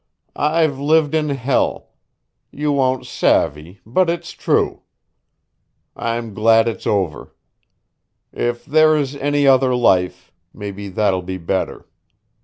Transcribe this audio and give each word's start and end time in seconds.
I've 0.35 0.79
lived 0.79 1.13
in 1.13 1.29
hell 1.29 1.91
you 2.49 2.71
won't 2.71 3.05
savvy, 3.05 3.81
but 3.85 4.09
it's 4.09 4.31
true. 4.31 4.81
I'm 5.95 6.33
glad 6.33 6.67
it's 6.67 6.87
over. 6.87 7.35
If 8.33 8.65
there 8.65 8.95
is 8.97 9.15
any 9.17 9.45
other 9.45 9.75
life 9.75 10.31
maybe 10.55 10.87
that'll 10.87 11.21
be 11.21 11.37
better. 11.37 11.87